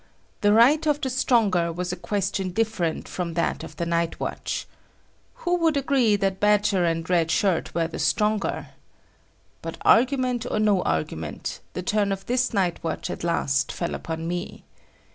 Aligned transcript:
The 0.41 0.51
right 0.51 0.83
of 0.87 0.99
the 0.99 1.11
stronger 1.11 1.71
was 1.71 1.91
a 1.91 1.95
question 1.95 2.49
different 2.49 3.07
from 3.07 3.35
that 3.35 3.63
of 3.63 3.75
the 3.75 3.85
night 3.85 4.19
watch. 4.19 4.65
Who 5.45 5.57
would 5.57 5.77
agree 5.77 6.15
that 6.15 6.39
Badger 6.39 6.83
and 6.83 7.07
Red 7.07 7.29
Shirt 7.29 7.75
were 7.75 7.85
the 7.87 7.99
stronger? 7.99 8.69
But 9.61 9.77
argument 9.83 10.47
or 10.49 10.57
no 10.57 10.81
argument, 10.81 11.59
the 11.73 11.83
turn 11.83 12.11
of 12.11 12.25
this 12.25 12.51
night 12.51 12.83
watch 12.83 13.11
at 13.11 13.23
last 13.23 13.71
fell 13.71 13.93
upon 13.93 14.27
me. 14.27 14.63